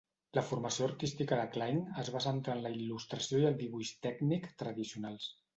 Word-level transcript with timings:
La 0.35 0.43
formació 0.45 0.85
artística 0.91 1.37
de 1.41 1.43
Kline 1.57 1.83
es 2.05 2.09
va 2.17 2.23
centrar 2.27 2.57
en 2.57 2.65
la 2.65 2.73
il·lustració 2.79 3.45
i 3.45 3.49
el 3.51 3.61
dibuix 3.63 3.95
tècnic 4.09 4.53
tradicionals. 4.65 5.33